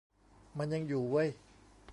[0.57, 1.29] มันยังอยู่เว้ย